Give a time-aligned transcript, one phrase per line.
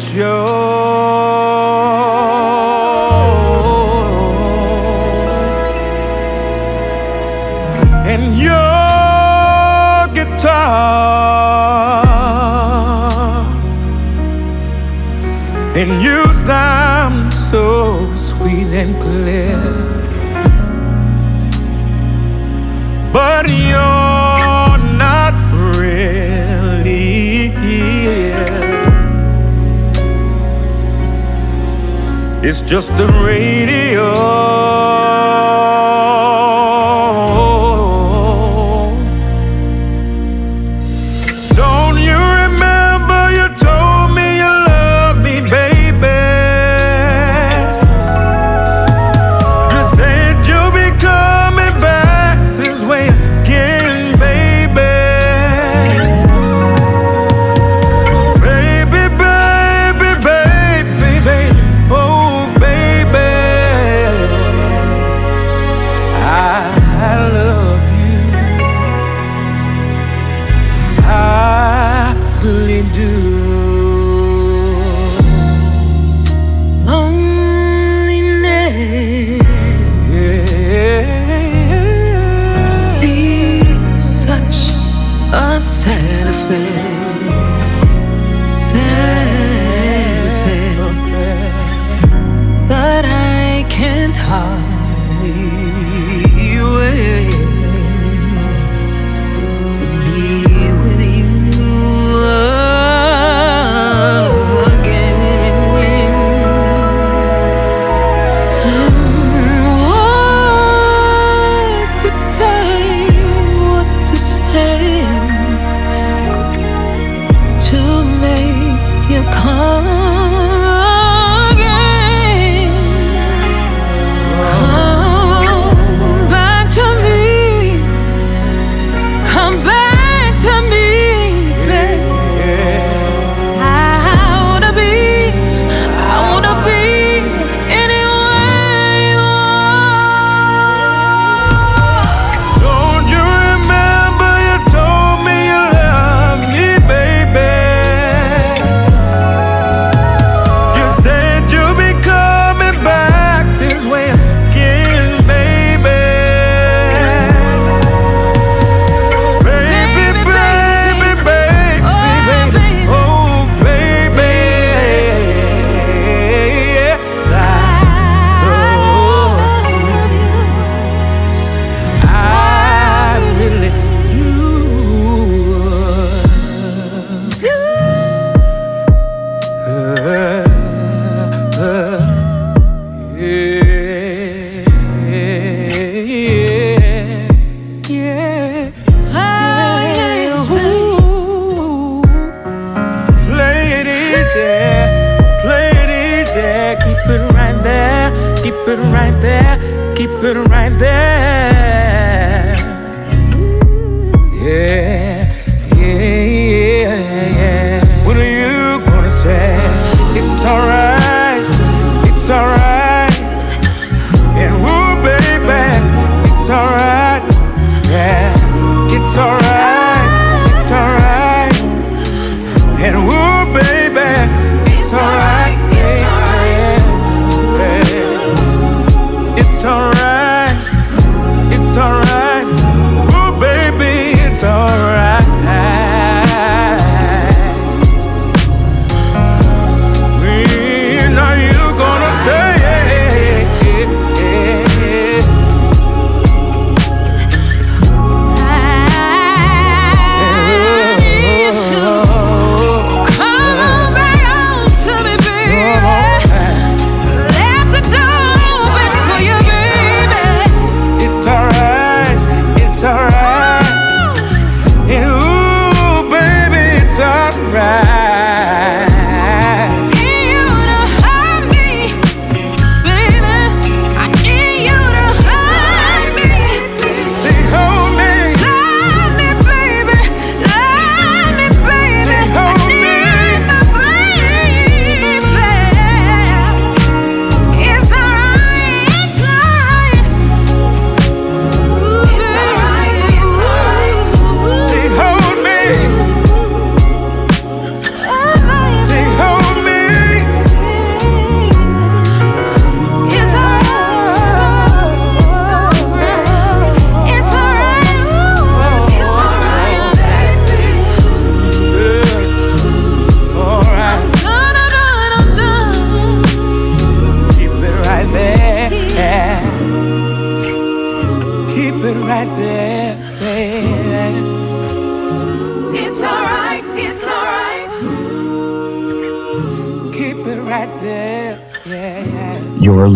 [0.00, 0.53] Second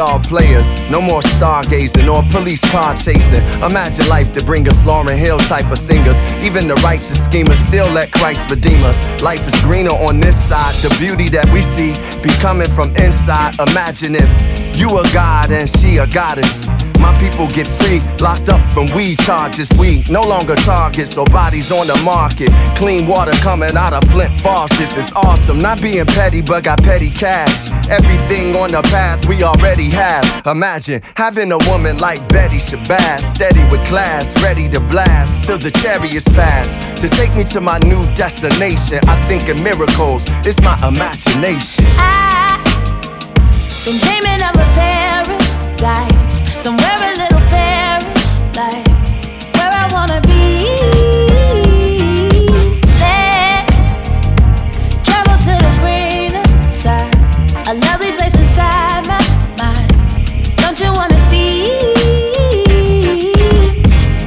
[0.00, 0.72] All players.
[0.90, 3.44] No more stargazing or police car chasing.
[3.62, 6.22] Imagine life to bring us Lauryn Hill type of singers.
[6.40, 9.02] Even the righteous schemers still let Christ redeem us.
[9.20, 10.74] Life is greener on this side.
[10.76, 11.92] The beauty that we see
[12.22, 13.60] be coming from inside.
[13.60, 16.69] Imagine if you a god and she a goddess.
[17.00, 19.70] My people get free, locked up from weed charges.
[19.78, 22.50] We no longer targets or bodies on the market.
[22.76, 24.96] Clean water coming out of Flint faucets.
[24.96, 25.58] It's awesome.
[25.58, 27.70] Not being petty, but got petty cash.
[27.88, 30.24] Everything on the path we already have.
[30.46, 35.70] Imagine having a woman like Betty Shabazz, steady with class, ready to blast till the
[35.70, 36.76] chariots pass.
[37.00, 40.26] To take me to my new destination, I think in miracles.
[40.46, 41.84] It's my imagination.
[41.96, 42.60] I
[43.84, 46.19] been dreaming of a paradise,
[46.62, 48.89] somewhere a little Paris, like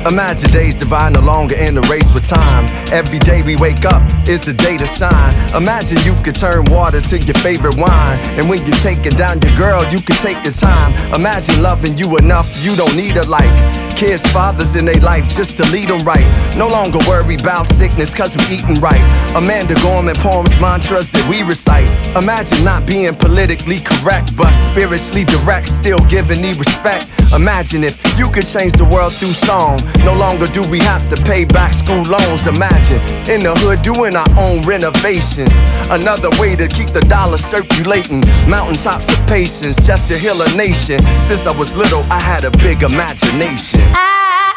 [0.06, 2.68] Imagine days divine, no longer in the race with time.
[2.92, 5.34] Every day we wake up is the day to shine.
[5.56, 8.20] Imagine you could turn water to your favorite wine.
[8.36, 10.94] And when you're taking down your girl, you can take your time.
[11.14, 13.93] Imagine loving you enough, you don't need a like.
[14.04, 16.28] Kids, fathers in their life just to lead them right.
[16.58, 19.00] No longer worry about sickness cause we eating right.
[19.34, 21.88] Amanda Gorman poems, mantras that we recite.
[22.18, 27.08] Imagine not being politically correct, but spiritually direct, still giving me respect.
[27.32, 29.80] Imagine if you could change the world through song.
[30.04, 32.46] No longer do we have to pay back school loans.
[32.46, 33.00] Imagine
[33.32, 35.64] in the hood doing our own renovations.
[35.90, 38.20] Another way to keep the dollar circulating.
[38.52, 41.00] Mountaintops of patience just to heal a nation.
[41.24, 43.93] Since I was little, I had a big imagination.
[43.94, 44.56] I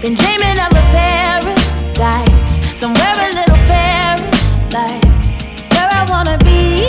[0.00, 5.02] been dreaming of a paradise, somewhere a little Paris, like
[5.72, 6.82] where I wanna be.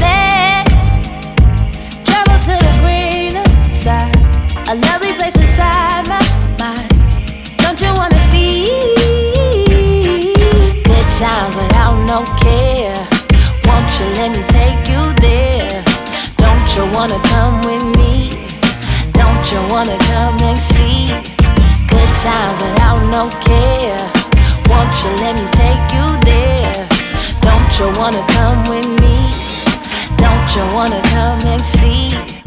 [0.00, 0.88] Let's
[2.08, 4.16] travel to the greener side,
[4.68, 6.20] a lovely place inside my
[6.58, 6.88] mind.
[7.58, 8.68] Don't you wanna see?
[10.84, 12.96] Good times without no care.
[13.64, 15.84] Won't you let me take you there?
[16.36, 18.17] Don't you wanna come with me?
[19.48, 21.08] Don't you wanna come and see?
[21.88, 23.96] Good times without no care.
[24.68, 26.86] Won't you let me take you there?
[27.40, 29.16] Don't you wanna come with me?
[30.18, 32.37] Don't you wanna come and see?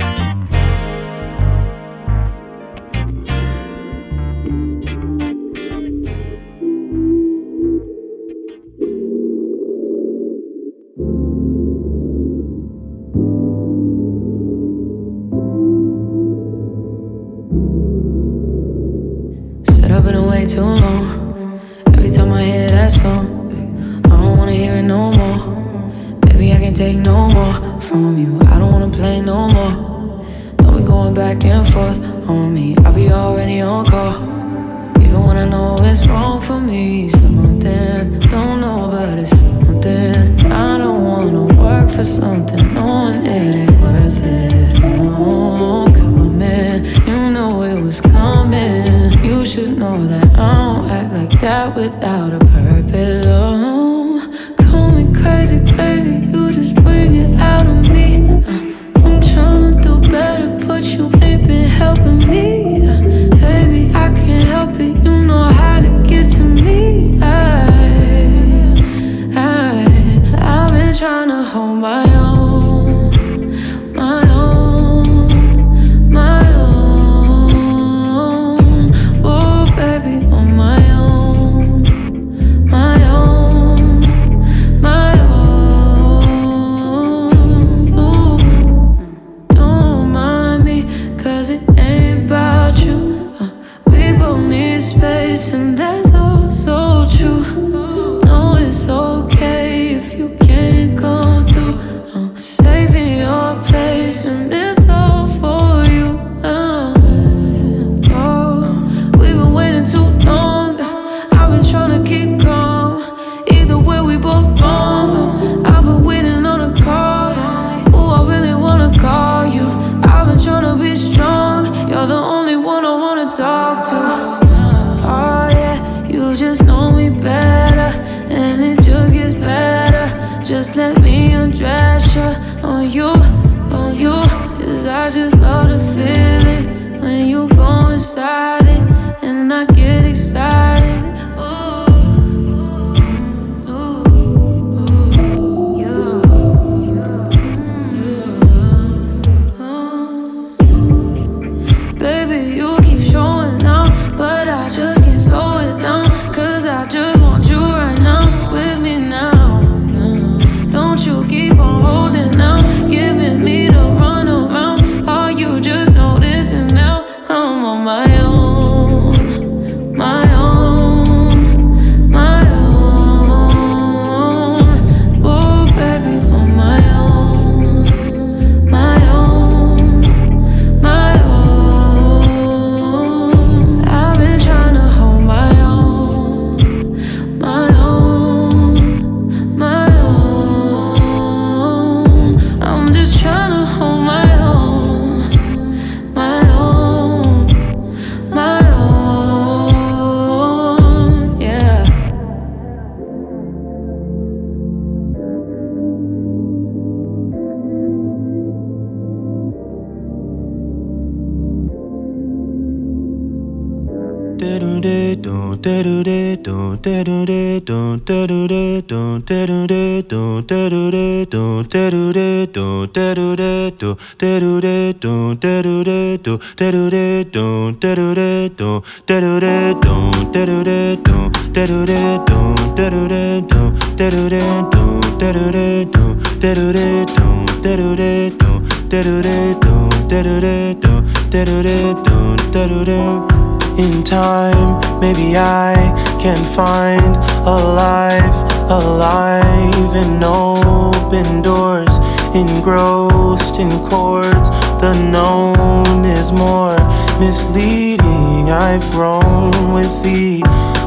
[243.78, 245.74] In time, maybe I
[246.20, 251.94] can find a life, alive in open doors,
[252.34, 254.50] engrossed in chords.
[254.80, 256.78] The known is more
[257.20, 258.50] misleading.
[258.50, 260.42] I've grown with the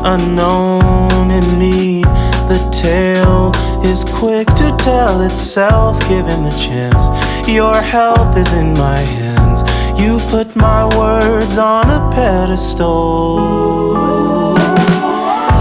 [0.04, 2.02] unknown in me.
[2.48, 3.52] The tale
[3.84, 7.04] is quick to tell itself, given the chance.
[7.46, 9.60] Your health is in my hands.
[10.00, 13.36] You've put my words on a pedestal.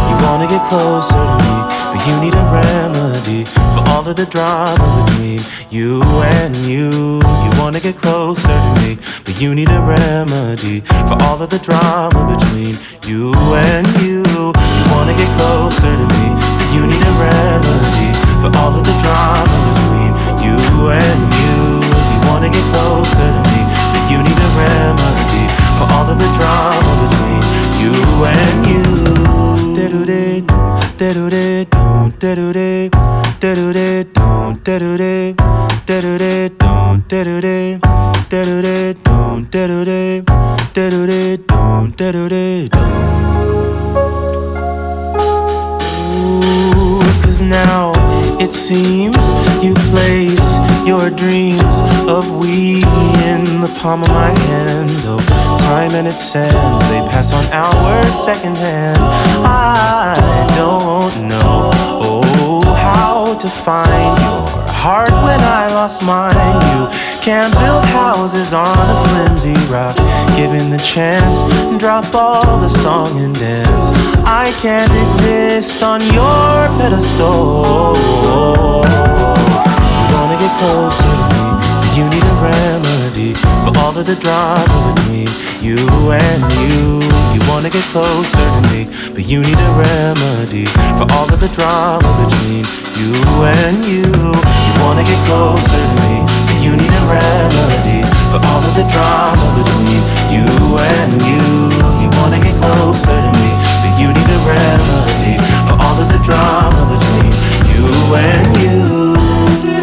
[0.08, 4.26] You wanna get closer to me, but you need a remedy for all of the
[4.26, 6.02] drama between you
[6.42, 7.22] and you.
[7.22, 11.60] You wanna get closer to me, but you need a remedy for all of the
[11.60, 12.74] drama between
[13.06, 14.26] you and you.
[14.26, 16.26] You wanna get closer to me,
[16.58, 18.10] but you need a remedy
[18.42, 20.58] for all of the drama between you
[20.90, 21.78] and you.
[22.12, 23.60] You wanna get closer to me
[23.94, 25.46] but you need a remedy
[25.78, 27.44] for all of the drama between
[27.82, 27.94] you
[28.26, 28.84] and you.
[47.24, 47.94] Cause now
[48.40, 49.18] it seems
[49.64, 50.50] you place
[50.86, 52.84] your dreams of we
[53.26, 54.92] in the palm of my hand.
[55.06, 55.20] Oh,
[55.60, 59.53] time and its sands, they pass on our second hand.
[63.62, 66.36] Find your heart when I lost mine.
[66.74, 66.90] You
[67.22, 69.96] can't build houses on a flimsy rock.
[70.36, 71.44] Given the chance,
[71.80, 73.90] drop all the song and dance.
[74.26, 77.96] I can't exist on your pedestal
[80.00, 81.46] You wanna get closer to me,
[81.96, 82.36] you need a
[83.64, 85.32] for all of the drama between
[85.64, 85.80] you
[86.12, 87.00] and you.
[87.32, 88.84] You wanna get closer to me,
[89.16, 90.68] but you need a remedy
[91.00, 92.68] for all of the drama between
[93.00, 93.16] you
[93.48, 94.04] and you.
[94.04, 98.86] You wanna get closer to me, but you need a remedy for all of the
[98.92, 100.04] drama between
[100.36, 100.48] you
[100.92, 101.44] and you.
[102.04, 103.50] You wanna get closer to me,
[103.82, 105.36] but you need a remedy
[105.68, 107.32] for all of the drama between
[107.72, 107.88] you
[108.28, 109.83] and you.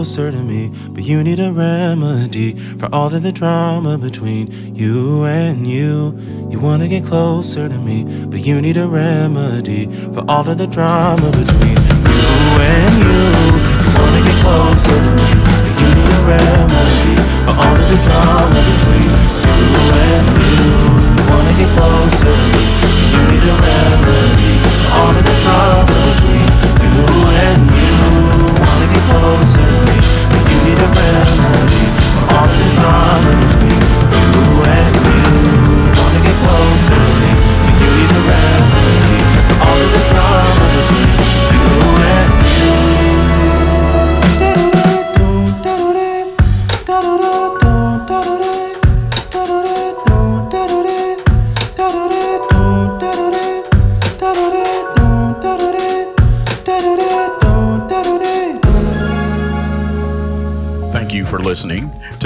[0.00, 5.24] Closer to me, but you need a remedy for all of the drama between you
[5.26, 6.18] and you.
[6.48, 7.98] You wanna get closer to me,
[8.30, 9.84] but you need a remedy
[10.14, 11.76] for all of the drama between
[12.16, 12.24] you
[12.72, 13.24] and you.
[13.84, 15.30] You wanna get closer to me,
[15.64, 19.10] but you need a remedy for all of the drama between
[19.44, 19.60] you
[20.08, 20.76] and you.
[21.16, 25.36] You wanna get closer to me, but you need a remedy for all of the
[25.44, 25.99] drama
[29.10, 29.96] closer me,
[30.30, 33.82] but you need a remedy for all the drama between
[34.22, 34.38] you
[34.78, 35.24] and you.
[35.98, 37.30] Wanna get closer to me,
[37.64, 41.10] but you need a remedy for all of the drama between
[41.54, 41.99] you.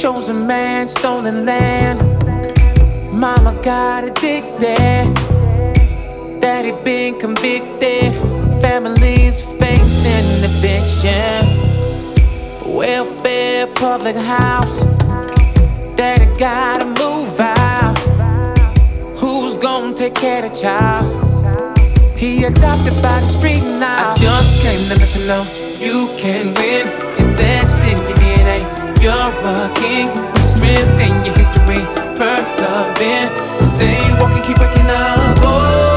[0.00, 2.00] Chosen man, stolen land.
[3.12, 5.04] Mama got addicted.
[6.40, 8.16] Daddy been convicted.
[8.62, 11.44] Families facing eviction.
[12.74, 14.80] Welfare, public house.
[15.96, 17.98] Daddy gotta move out.
[19.18, 21.04] Who's gonna take care of the child?
[22.16, 24.12] He adopted by the street now.
[24.12, 25.44] I just came to let you know
[25.78, 26.88] you can win.
[27.18, 27.38] It's
[29.00, 30.08] You're a king.
[30.44, 31.80] Strength in your history.
[32.20, 33.30] Persevere.
[33.72, 35.38] Stay walking, keep waking up.
[35.40, 35.89] Oh,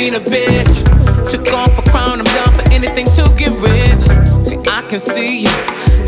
[0.00, 0.76] queen of bitch.
[1.30, 4.04] Took off a crown, I'm down for anything to get rich.
[4.48, 5.56] See, I can see you,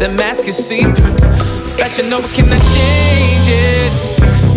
[0.00, 1.16] the mask is see through.
[1.76, 3.92] Fashion over cannot change it.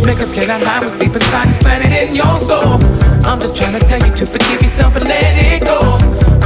[0.07, 2.79] Makeup cannot hide what's deep inside this planet in your soul.
[3.27, 5.83] I'm just trying to tell you to forgive yourself and let it go.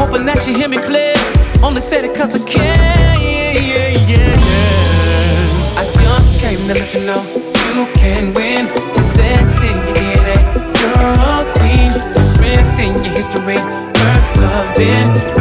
[0.02, 1.14] Hoping that you hear me clear.
[1.62, 2.74] Only said it cause I can.
[3.22, 5.80] Yeah, yeah, yeah.
[5.80, 7.22] I just came to let you know
[7.70, 8.66] you can win.
[8.98, 9.89] Possessed in
[14.80, 15.39] Persevere.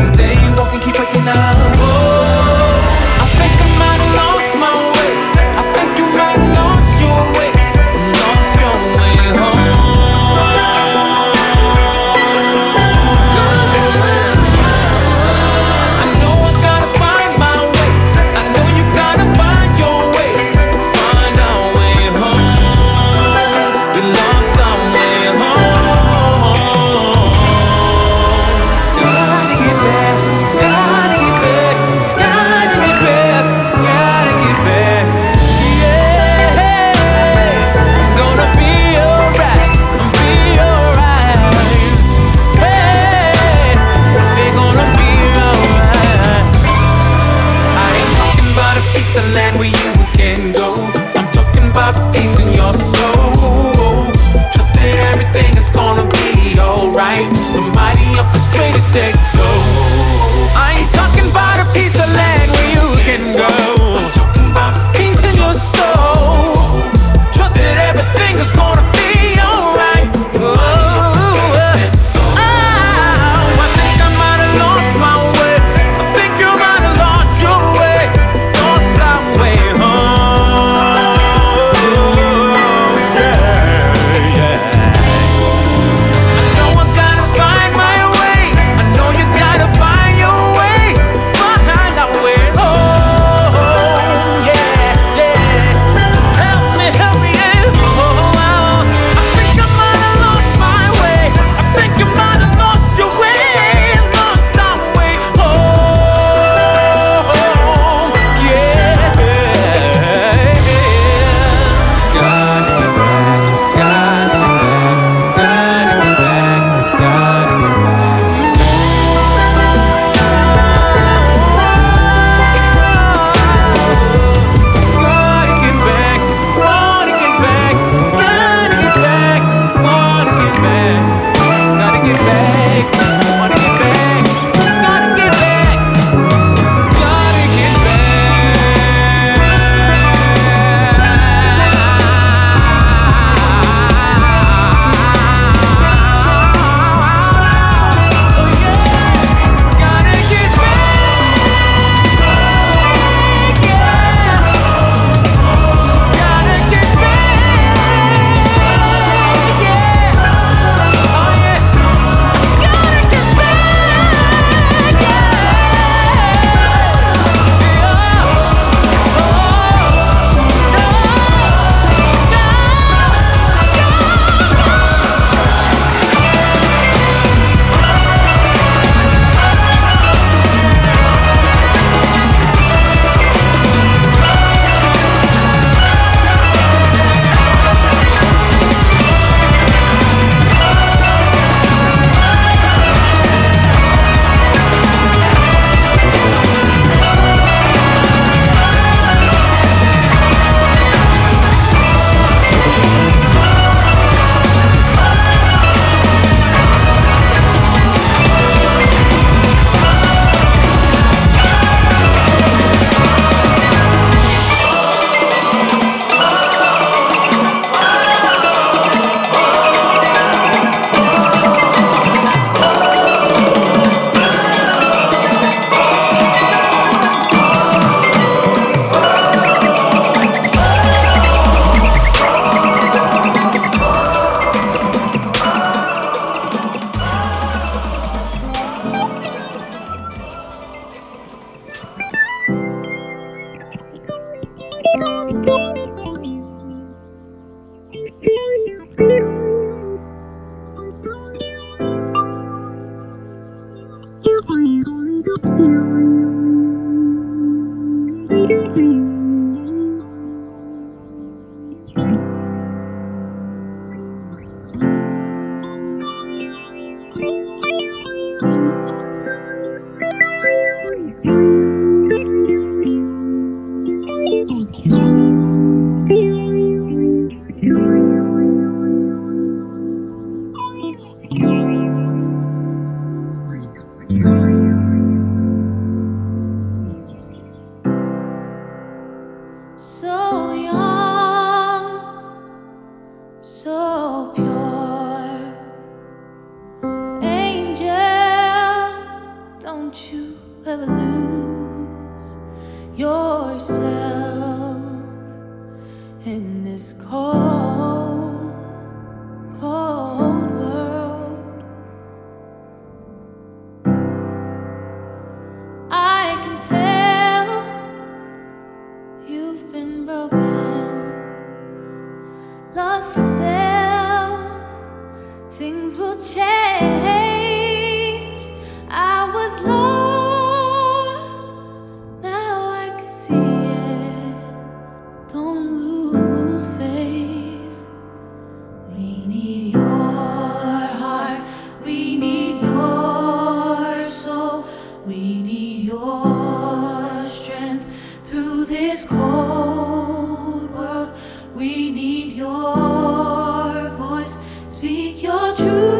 [355.28, 355.97] Right.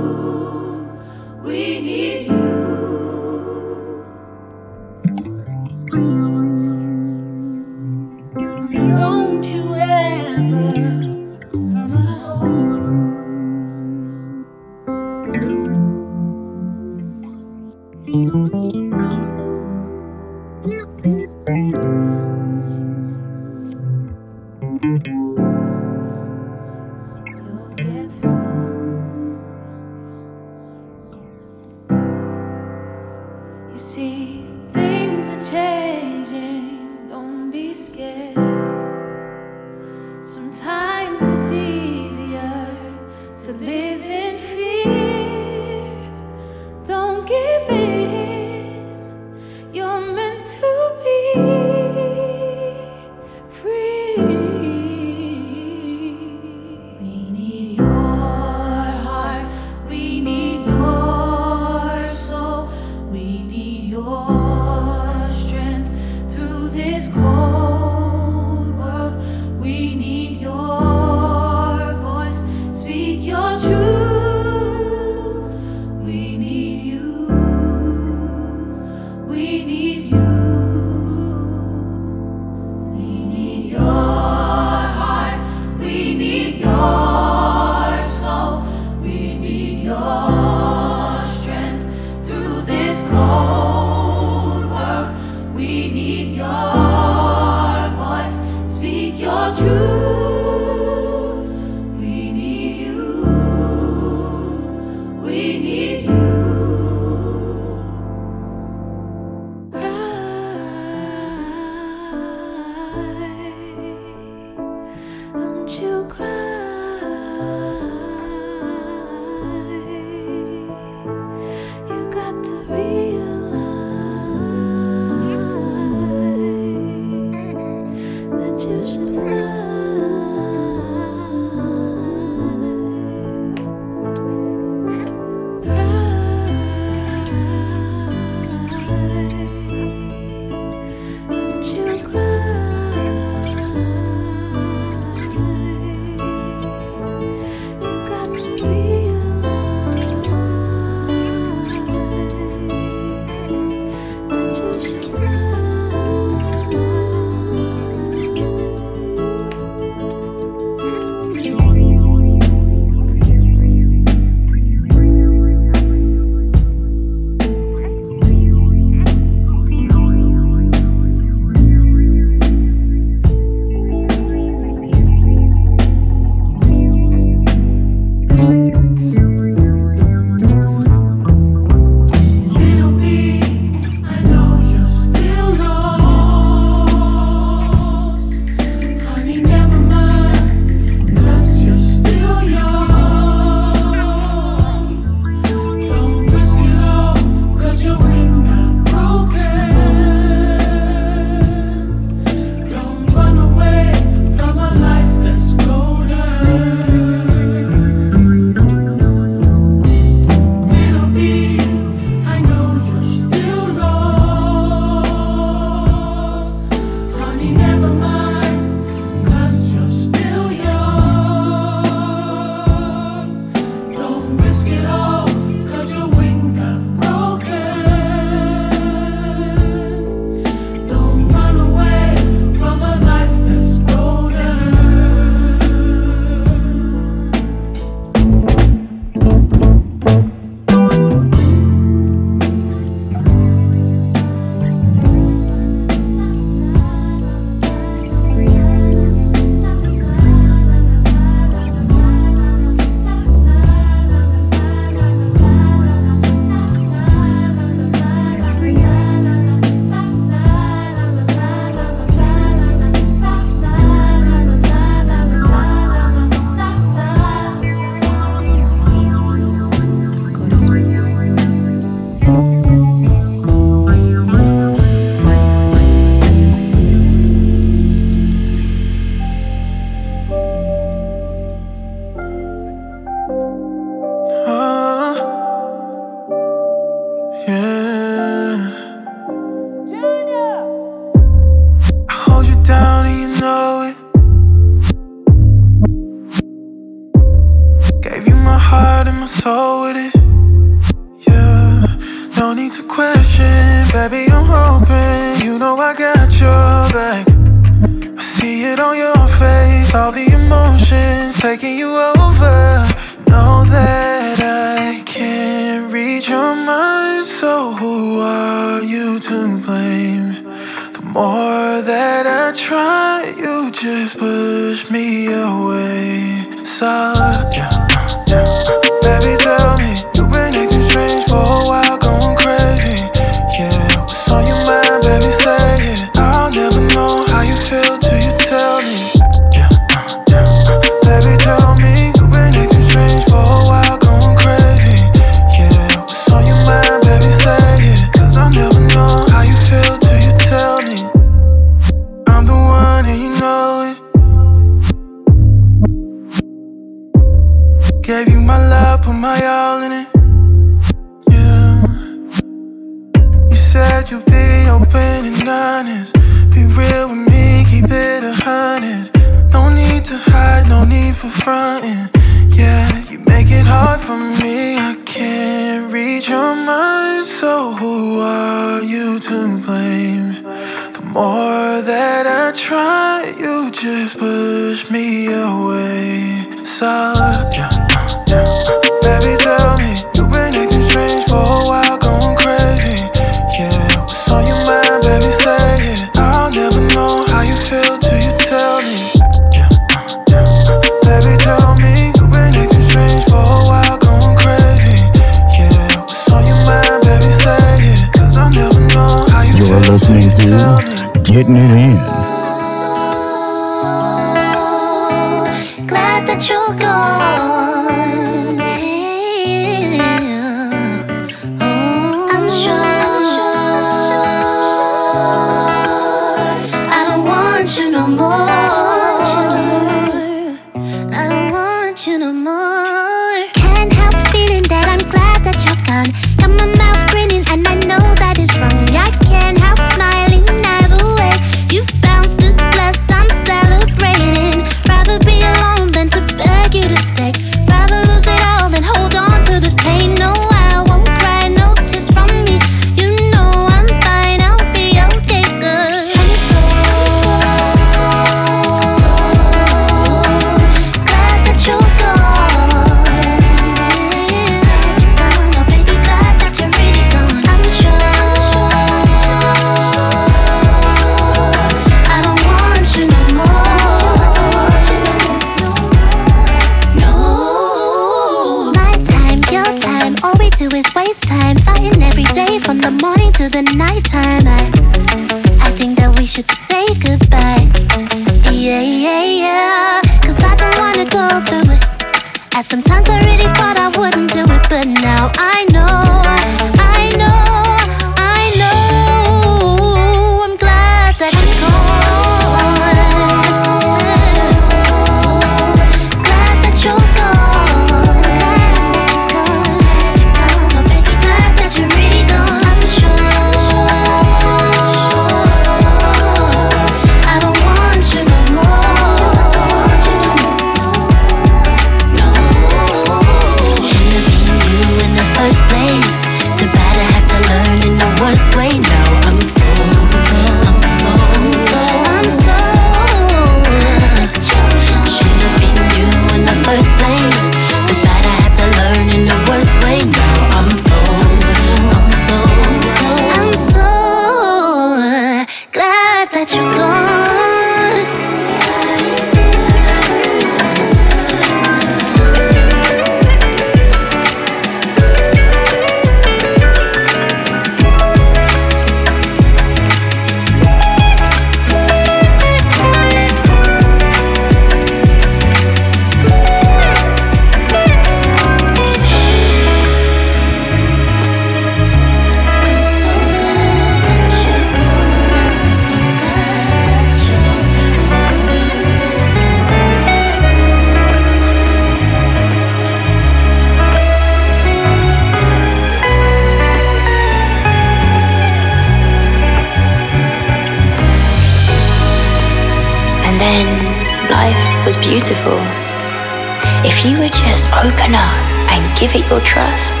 [599.04, 600.00] Give it your trust.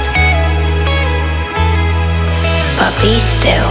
[2.78, 3.68] But be still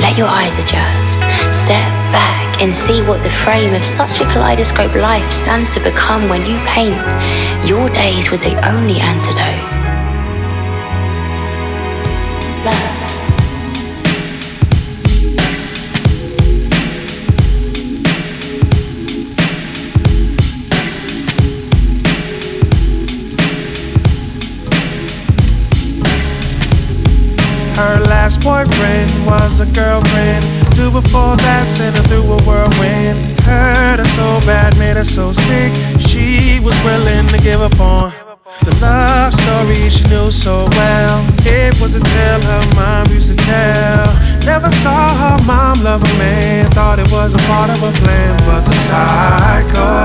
[0.00, 1.20] Let your eyes adjust.
[1.54, 6.28] Step back and see what the frame of such a kaleidoscope life stands to become
[6.30, 7.12] when you paint
[7.68, 9.63] your days with the only antidote.
[28.44, 30.44] Boyfriend was a girlfriend.
[30.76, 33.16] Two before that sent her through a whirlwind.
[33.40, 35.72] Hurt her so bad, made her so sick.
[35.98, 38.12] She was willing to give up on
[38.62, 41.24] the love story she knew so well.
[41.48, 44.06] It was a tale her mom used to tell.
[44.44, 46.70] Never saw her mom love a man.
[46.70, 50.04] Thought it was a part of a plan, but the cycle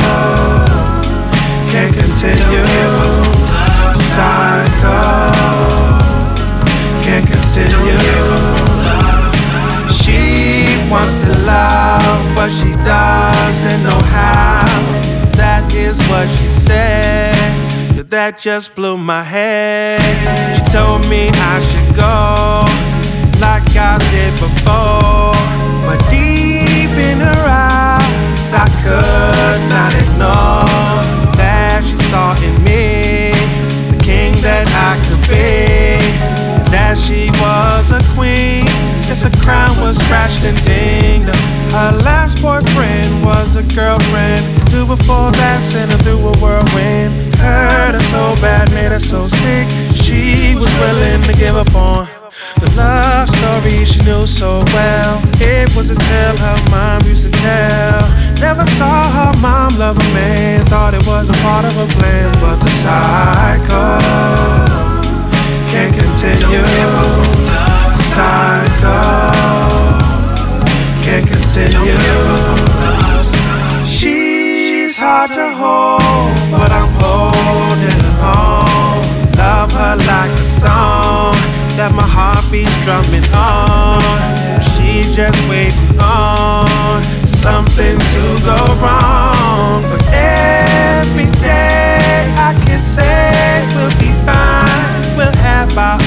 [1.68, 2.66] can't continue.
[4.16, 4.99] Cycle
[18.40, 20.00] just blew my head.
[20.56, 22.64] She told me I should go,
[23.42, 25.36] like I did before.
[25.86, 30.64] But deep in her eyes, I could not ignore
[31.36, 33.34] that she saw in me
[33.92, 36.00] the king that I could be
[36.72, 38.69] that she was a queen.
[39.10, 41.34] Just a crown was scratched and dinged.
[41.74, 44.46] Her last boyfriend was a girlfriend.
[44.70, 47.34] Two before that sent her through a whirlwind.
[47.42, 49.66] Hurt her so bad, made her so sick.
[49.98, 52.06] She was willing to give up on.
[52.62, 55.18] The love story she knew so well.
[55.42, 58.06] It was a tale her mom used to tell.
[58.38, 60.68] Never saw her mom love a man.
[60.68, 63.98] Thought it was a part of a plan, but the cycle
[65.74, 67.69] can't continue.
[68.20, 69.32] Cycle
[71.06, 71.96] can't continue.
[73.88, 79.00] She's hard to hold, but I'm holding on.
[79.40, 81.32] Love her like a song
[81.80, 84.04] that my heart beats drumming on.
[84.76, 93.96] She's just waiting on something to go wrong, but every day I can say we'll
[93.96, 95.16] be fine.
[95.16, 96.00] We'll have our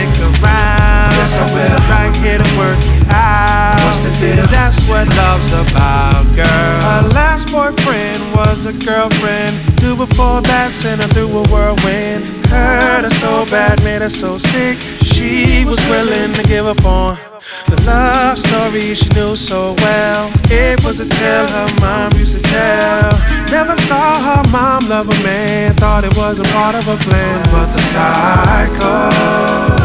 [0.00, 1.12] stick around.
[1.12, 1.80] Yes, I will.
[1.90, 3.80] Right here to work it out.
[3.84, 4.46] What's the deal?
[4.48, 6.80] That's what love's about, girl.
[6.88, 9.52] Her last boyfriend was a girlfriend.
[9.78, 12.24] Two before that sent her through a whirlwind.
[12.48, 14.78] Hurt her so bad, made her so sick.
[15.04, 17.18] She was willing to give up on.
[17.66, 20.30] The love story she knew so well.
[20.50, 23.10] It was a tale her mom used to tell.
[23.50, 25.74] Never saw her mom love a man.
[25.74, 27.42] Thought it was a part of a plan.
[27.50, 29.79] But the cycle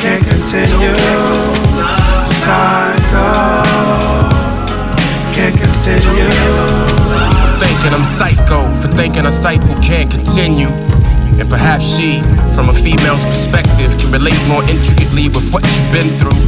[0.00, 0.96] can't continue.
[2.40, 3.60] Cycle
[5.36, 6.32] can't continue.
[7.60, 10.68] Thinking I'm psycho for thinking a cycle can't continue.
[11.36, 12.20] And perhaps she,
[12.56, 16.40] from a female's perspective, can relate more intricately with what you've been through.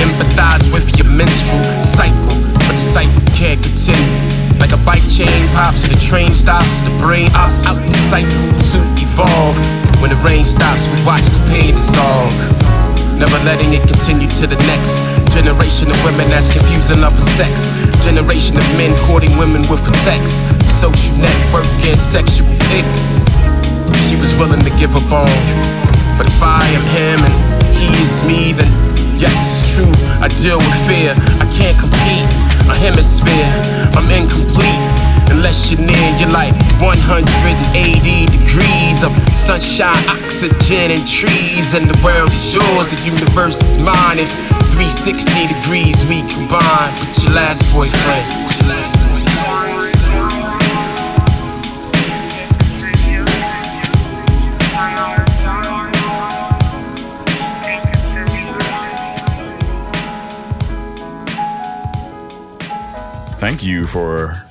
[0.00, 2.32] Empathize with your menstrual cycle,
[2.64, 4.56] but the cycle can't continue.
[4.56, 8.78] Like a bike chain pops the train stops, the brain opts out the cycle to
[9.04, 9.56] evolve.
[10.00, 12.65] When the rain stops, we watch the pain dissolve.
[13.16, 14.92] Never letting it continue to the next
[15.32, 17.72] generation of women that's confusing love and sex.
[18.04, 20.36] Generation of men courting women with a text.
[20.68, 23.16] Social network and sexual pics.
[24.08, 25.32] She was willing to give up on.
[26.16, 27.36] But if I am him and
[27.72, 28.68] he is me, then
[29.16, 29.92] yes, it's true.
[30.20, 31.12] I deal with fear.
[31.40, 32.28] I can't compete.
[32.68, 33.52] A hemisphere,
[33.96, 34.95] I'm incomplete.
[35.36, 41.74] You're near, you're like 180 degrees of sunshine, oxygen, and trees.
[41.74, 44.18] And the world is yours, the universe is mine.
[44.18, 44.32] If
[44.72, 48.24] 360 degrees we combine with your last boyfriend.
[63.38, 64.45] Thank you for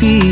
[0.00, 0.29] Could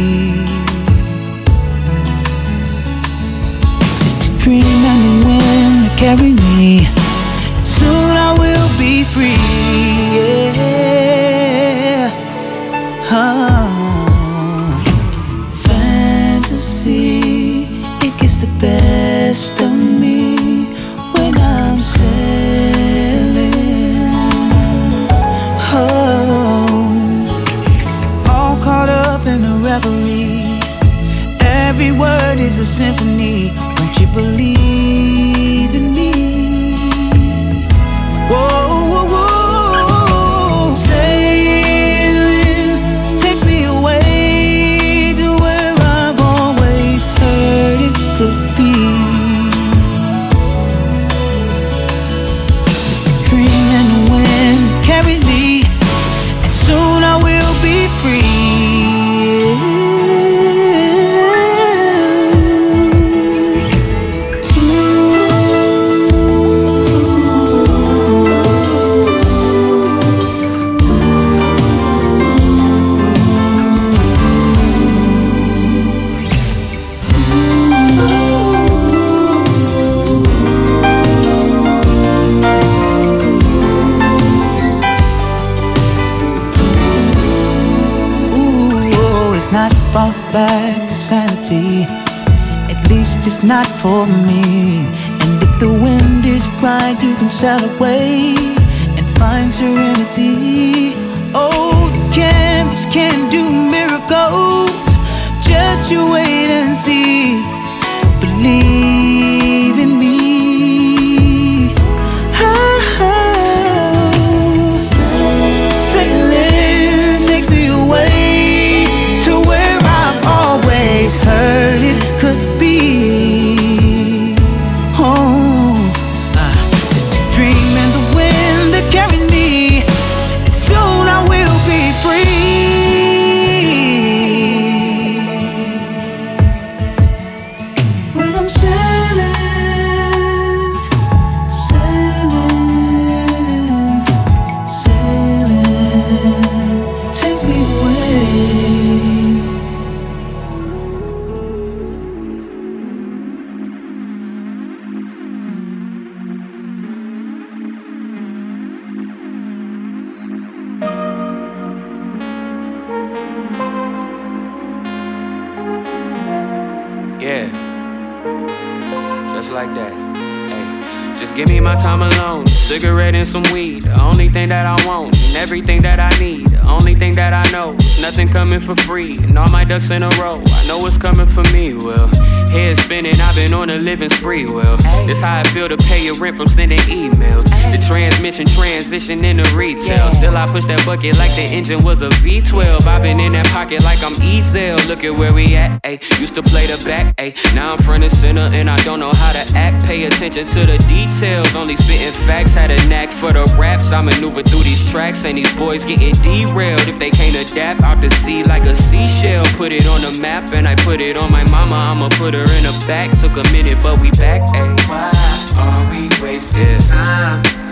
[179.79, 180.43] ducks in a row.
[180.47, 181.75] I know what's coming for me.
[181.75, 182.09] Well,
[182.49, 183.21] head spinning.
[183.21, 184.47] I've been on a living spree.
[184.47, 184.77] Well,
[185.07, 187.45] this how I feel to pay your rent from sending emails.
[187.45, 190.08] The transmission transition into retail.
[190.39, 192.87] I push that bucket like the engine was a V12.
[192.87, 194.79] I've been in that pocket like I'm E-Cell.
[194.87, 195.81] Look at where we at.
[195.85, 195.99] Ay.
[196.21, 197.13] Used to play the back.
[197.19, 197.35] Ay.
[197.57, 199.85] Now I'm front and center and I don't know how to act.
[199.85, 201.57] Pay attention to the details.
[201.57, 202.55] Only spitting facts.
[202.55, 203.91] Had a knack for the raps.
[203.91, 206.87] I maneuver through these tracks and these boys getting derailed.
[206.87, 209.45] If they can't adapt, out to sea like a seashell.
[209.57, 211.75] Put it on the map and I put it on my mama.
[211.75, 213.11] I'ma put her in a back.
[213.19, 214.43] Took a minute, but we back.
[214.55, 214.71] Ay.
[214.87, 215.11] Why
[215.59, 217.68] are we wasting time?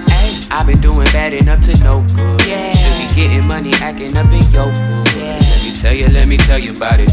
[0.50, 2.40] I've been doing bad and up to no good.
[2.40, 5.16] Should be getting money, acting up in your hood.
[5.16, 7.10] Let me tell you, let me tell you about it.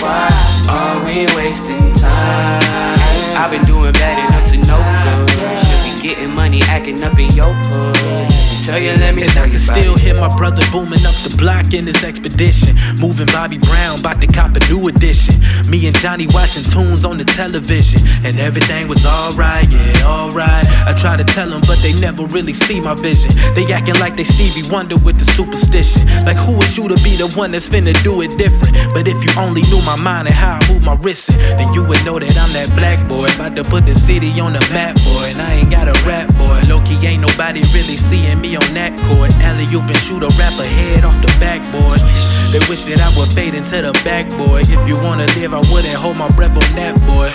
[0.00, 0.28] Why
[0.68, 2.98] are we wasting time?
[3.36, 5.58] I've been doing bad and up to no good.
[5.66, 8.27] Should be getting money, acting up in your hood.
[8.68, 11.34] Tell you, let me And tell I can still hear my brother booming up the
[11.38, 12.76] block in his expedition.
[13.00, 15.40] Moving Bobby Brown, about to cop a new edition.
[15.70, 18.04] Me and Johnny watching tunes on the television.
[18.28, 20.68] And everything was alright, yeah, alright.
[20.84, 23.32] I try to tell them, but they never really see my vision.
[23.56, 26.04] They acting like they Stevie Wonder with the superstition.
[26.28, 28.76] Like, who is you to be the one that's finna do it different?
[28.92, 31.88] But if you only knew my mind and how I move my wrist, then you
[31.88, 33.32] would know that I'm that black boy.
[33.32, 35.32] About to put the city on the map, boy.
[35.32, 36.60] And I ain't got a rap, boy.
[36.68, 39.30] Low key, ain't nobody really seeing me on that court.
[39.46, 42.02] Alley, you been shoot a rapper head off the backboard.
[42.50, 44.66] They wish that I would fade into the back, boy.
[44.66, 47.30] If you wanna live, I wouldn't hold my breath on that, boy.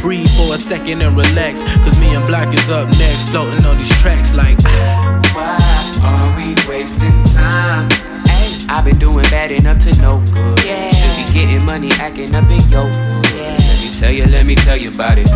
[0.00, 1.62] Breathe for a second and relax.
[1.82, 4.60] Cause me and Black is up next, floating on these tracks like.
[5.34, 5.58] Why
[6.02, 7.88] are we wasting time?
[8.68, 10.60] I've been doing bad and up to no good.
[10.60, 13.24] Should be getting money, acting up in your hood.
[13.34, 15.28] Let me tell you, let me tell you about it.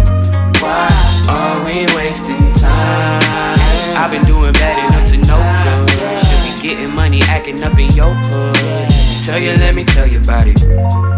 [0.61, 0.89] Why
[1.29, 3.68] are we wasting time?
[3.99, 5.37] I've been doing bad up to no
[5.89, 6.19] good.
[6.25, 9.25] Should be getting money, acting up in your hood.
[9.25, 11.18] Tell you, let me tell you about it.